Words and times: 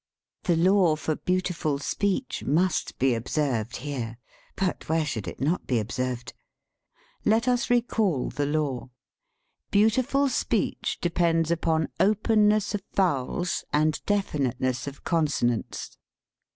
The 0.45 0.55
law 0.55 0.95
for 0.95 1.15
beautiful 1.15 1.77
speech 1.77 2.43
must 2.43 2.97
be 2.97 3.15
ob 3.15 3.29
served 3.29 3.75
here. 3.85 4.17
(But 4.55 4.89
where 4.89 5.05
should 5.05 5.27
it 5.27 5.39
not 5.39 5.67
be 5.67 5.77
observed?) 5.77 6.33
Let 7.23 7.47
us 7.47 7.69
recall 7.69 8.31
the 8.31 8.47
law: 8.47 8.89
"Beau 9.69 9.89
tiful 9.89 10.27
speech 10.27 10.97
depends 11.01 11.51
upon 11.51 11.89
openness 11.99 12.73
of 12.73 12.81
vowels 12.95 13.63
and 13.71 14.03
definiteness 14.07 14.87
of 14.87 15.03
consonants." 15.03 15.95